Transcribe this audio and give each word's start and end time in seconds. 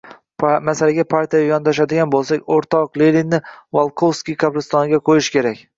Masalaga 0.69 1.05
partiyaviy 1.13 1.51
yondashadigan 1.55 2.15
bo‘lsak, 2.17 2.49
o‘rtoq 2.57 2.99
Leninni 3.05 3.45
Volkovskiy 3.81 4.43
qabristoniga 4.47 5.07
qo‘yish 5.11 5.37
kerak. 5.39 5.67